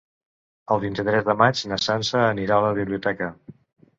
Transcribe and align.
El 0.75 0.79
vint-i-tres 0.83 1.27
de 1.27 1.35
maig 1.41 1.61
na 1.73 1.77
Sança 1.83 2.21
anirà 2.29 2.57
a 2.57 2.65
la 2.67 2.73
biblioteca. 2.81 3.29